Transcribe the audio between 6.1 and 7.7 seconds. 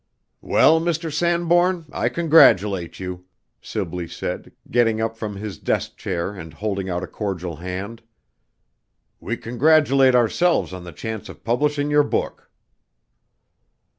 and holding out a cordial